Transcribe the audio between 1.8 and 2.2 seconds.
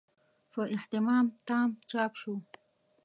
چاپ